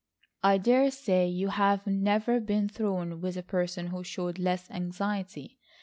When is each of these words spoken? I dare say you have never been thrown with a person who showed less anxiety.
I 0.41 0.57
dare 0.57 0.89
say 0.89 1.27
you 1.27 1.49
have 1.49 1.85
never 1.85 2.39
been 2.39 2.67
thrown 2.67 3.21
with 3.21 3.37
a 3.37 3.43
person 3.43 3.89
who 3.89 4.03
showed 4.03 4.39
less 4.39 4.67
anxiety. 4.71 5.59